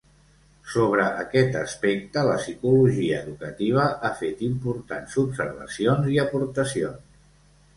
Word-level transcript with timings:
Sobre 0.75 1.03
aquest 1.23 1.57
aspecte, 1.59 2.23
la 2.29 2.37
psicologia 2.39 3.19
educativa 3.25 3.85
ha 4.01 4.11
fet 4.23 4.41
importants 4.49 5.21
observacions 5.27 6.09
i 6.17 6.19
aportacions. 6.25 7.23